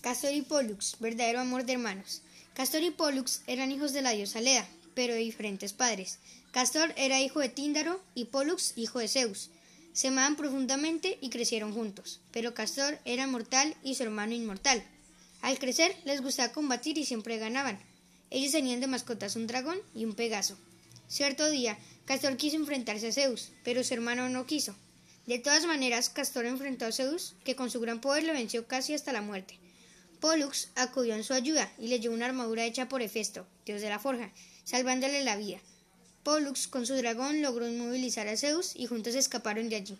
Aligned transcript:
Castor 0.00 0.32
y 0.32 0.40
Pollux, 0.40 0.96
verdadero 0.98 1.40
amor 1.40 1.66
de 1.66 1.74
hermanos. 1.74 2.22
Castor 2.54 2.82
y 2.82 2.90
Pollux 2.90 3.42
eran 3.46 3.70
hijos 3.70 3.92
de 3.92 4.00
la 4.00 4.12
diosa 4.12 4.40
Leda, 4.40 4.66
pero 4.94 5.12
de 5.12 5.20
diferentes 5.20 5.74
padres. 5.74 6.18
Castor 6.52 6.94
era 6.96 7.20
hijo 7.20 7.40
de 7.40 7.50
Tíndaro 7.50 8.00
y 8.14 8.24
Pollux 8.24 8.72
hijo 8.76 8.98
de 8.98 9.08
Zeus. 9.08 9.50
Se 9.92 10.08
amaban 10.08 10.36
profundamente 10.36 11.18
y 11.20 11.28
crecieron 11.28 11.74
juntos, 11.74 12.20
pero 12.32 12.54
Castor 12.54 12.98
era 13.04 13.26
mortal 13.26 13.76
y 13.84 13.94
su 13.94 14.04
hermano 14.04 14.32
inmortal. 14.32 14.82
Al 15.42 15.58
crecer 15.58 15.94
les 16.06 16.22
gustaba 16.22 16.54
combatir 16.54 16.96
y 16.96 17.04
siempre 17.04 17.36
ganaban. 17.36 17.78
Ellos 18.30 18.52
tenían 18.52 18.80
de 18.80 18.86
mascotas 18.86 19.36
un 19.36 19.46
dragón 19.46 19.78
y 19.94 20.06
un 20.06 20.14
pegaso. 20.14 20.56
Cierto 21.08 21.50
día, 21.50 21.78
Castor 22.06 22.38
quiso 22.38 22.56
enfrentarse 22.56 23.08
a 23.08 23.12
Zeus, 23.12 23.50
pero 23.64 23.84
su 23.84 23.92
hermano 23.92 24.30
no 24.30 24.46
quiso. 24.46 24.74
De 25.26 25.38
todas 25.38 25.66
maneras, 25.66 26.08
Castor 26.08 26.46
enfrentó 26.46 26.86
a 26.86 26.92
Zeus, 26.92 27.34
que 27.44 27.54
con 27.54 27.70
su 27.70 27.80
gran 27.80 28.00
poder 28.00 28.24
lo 28.24 28.32
venció 28.32 28.66
casi 28.66 28.94
hasta 28.94 29.12
la 29.12 29.20
muerte. 29.20 29.58
Pollux 30.20 30.68
acudió 30.74 31.14
en 31.14 31.24
su 31.24 31.32
ayuda 31.32 31.72
y 31.78 31.88
le 31.88 31.98
llevó 31.98 32.14
una 32.14 32.26
armadura 32.26 32.66
hecha 32.66 32.88
por 32.88 33.00
Hefesto, 33.00 33.46
dios 33.64 33.80
de 33.80 33.88
la 33.88 33.98
forja, 33.98 34.30
salvándole 34.64 35.24
la 35.24 35.36
vida. 35.36 35.58
Pollux 36.22 36.68
con 36.68 36.84
su 36.84 36.94
dragón 36.94 37.40
logró 37.40 37.66
inmovilizar 37.66 38.28
a 38.28 38.36
Zeus 38.36 38.76
y 38.76 38.86
juntos 38.86 39.14
escaparon 39.14 39.70
de 39.70 39.76
allí. 39.76 39.98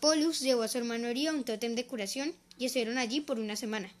Pollux 0.00 0.40
llevó 0.40 0.62
a 0.62 0.68
su 0.68 0.78
hermano 0.78 1.08
herido 1.08 1.30
a 1.30 1.34
un 1.34 1.44
tótem 1.44 1.74
de 1.74 1.84
curación 1.84 2.34
y 2.58 2.64
estuvieron 2.64 2.96
allí 2.96 3.20
por 3.20 3.38
una 3.38 3.54
semana. 3.54 3.92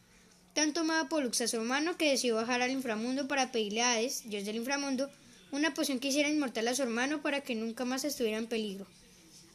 Tanto 0.54 0.80
amaba 0.80 1.10
Pollux 1.10 1.42
a 1.42 1.48
su 1.48 1.56
hermano 1.56 1.98
que 1.98 2.10
decidió 2.10 2.36
bajar 2.36 2.62
al 2.62 2.70
inframundo 2.70 3.28
para 3.28 3.52
pedirle 3.52 3.82
a 3.82 3.92
Hades, 3.92 4.22
dios 4.24 4.46
del 4.46 4.56
inframundo, 4.56 5.10
una 5.52 5.74
poción 5.74 5.98
que 5.98 6.08
hiciera 6.08 6.30
inmortal 6.30 6.68
a 6.68 6.74
su 6.74 6.82
hermano 6.82 7.20
para 7.20 7.42
que 7.42 7.54
nunca 7.54 7.84
más 7.84 8.04
estuviera 8.04 8.38
en 8.38 8.46
peligro. 8.46 8.86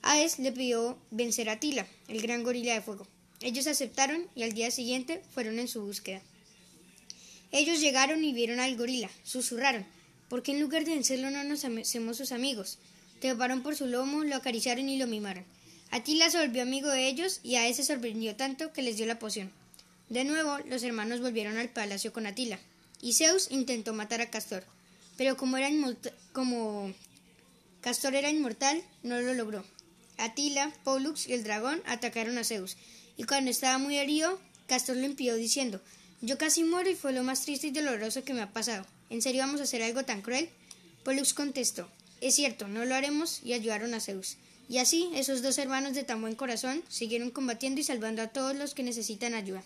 Hades 0.04 0.38
le 0.38 0.52
pidió 0.52 1.00
vencer 1.10 1.50
a 1.50 1.60
Tila, 1.60 1.88
el 2.08 2.22
gran 2.22 2.44
gorila 2.44 2.76
de 2.76 2.82
fuego. 2.82 3.08
Ellos 3.42 3.68
aceptaron 3.68 4.28
y 4.36 4.44
al 4.44 4.54
día 4.54 4.72
siguiente 4.72 5.22
fueron 5.34 5.60
en 5.60 5.68
su 5.68 5.82
búsqueda. 5.82 6.22
Ellos 7.52 7.80
llegaron 7.80 8.24
y 8.24 8.34
vieron 8.34 8.60
al 8.60 8.76
gorila, 8.76 9.10
susurraron, 9.24 9.86
¿por 10.28 10.44
qué 10.44 10.52
en 10.52 10.60
lugar 10.60 10.86
de 10.86 10.94
vencerlo 10.94 11.32
no 11.32 11.44
nos 11.44 11.66
hacemos 11.66 12.18
sus 12.18 12.32
amigos? 12.32 12.78
Treparon 13.20 13.64
por 13.64 13.76
su 13.76 13.88
lomo, 13.88 14.24
lo 14.24 14.36
acariciaron 14.36 14.88
y 14.88 14.98
lo 14.98 15.08
mimaron. 15.08 15.46
Atila 15.92 16.30
se 16.30 16.40
volvió 16.40 16.62
amigo 16.62 16.90
de 16.90 17.08
ellos 17.08 17.40
y 17.42 17.56
a 17.56 17.68
ese 17.68 17.84
sorprendió 17.84 18.36
tanto 18.36 18.72
que 18.72 18.84
les 18.84 18.98
dio 18.98 19.06
la 19.08 19.20
poción. 19.20 19.52
De 20.10 20.24
nuevo, 20.24 20.58
los 20.66 20.84
hermanos 20.84 21.22
volvieron 21.22 21.58
al 21.58 21.70
palacio 21.70 22.14
con 22.14 22.28
Atila, 22.28 22.60
y 23.02 23.14
Zeus 23.14 23.50
intentó 23.50 23.94
matar 23.94 24.22
a 24.22 24.30
Castor, 24.30 24.64
pero 25.18 25.38
como, 25.38 25.58
era 25.58 25.70
como 26.34 26.94
Castor 27.82 28.16
era 28.16 28.30
inmortal, 28.30 28.84
no 29.04 29.20
lo 29.20 29.34
logró. 29.34 29.66
Atila, 30.18 30.74
Pollux 30.84 31.28
y 31.28 31.34
el 31.34 31.44
dragón 31.44 31.82
atacaron 31.86 32.38
a 32.38 32.44
Zeus, 32.44 32.78
y 33.20 33.26
cuando 33.26 33.52
estaba 33.52 33.78
muy 33.78 33.98
herido, 33.98 34.40
Castor 34.66 34.96
lo 34.96 35.06
impidió 35.06 35.36
diciendo 35.36 35.82
Yo 36.22 36.38
casi 36.38 36.64
muero 36.64 36.90
y 36.90 36.96
fue 36.96 37.12
lo 37.12 37.22
más 37.22 37.42
triste 37.42 37.68
y 37.68 37.72
doloroso 37.72 38.24
que 38.24 38.34
me 38.34 38.42
ha 38.42 38.54
pasado. 38.54 38.86
¿En 39.10 39.22
serio 39.22 39.42
vamos 39.42 39.60
a 39.60 39.66
hacer 39.66 39.84
algo 39.84 40.06
tan 40.06 40.22
cruel? 40.22 40.48
Pollux 41.04 41.34
contestó 41.34 41.90
Es 42.22 42.36
cierto, 42.36 42.70
no 42.70 42.86
lo 42.86 42.96
haremos 42.96 43.42
y 43.44 43.52
ayudaron 43.52 43.94
a 43.94 44.00
Zeus. 44.00 44.38
Y 44.70 44.78
así, 44.78 45.10
esos 45.16 45.42
dos 45.42 45.58
hermanos 45.58 45.96
de 45.96 46.06
tan 46.06 46.22
buen 46.22 46.36
corazón 46.36 46.82
siguieron 46.88 47.30
combatiendo 47.30 47.82
y 47.82 47.84
salvando 47.84 48.22
a 48.22 48.30
todos 48.30 48.56
los 48.56 48.74
que 48.74 48.84
necesitan 48.84 49.34
ayuda. 49.34 49.64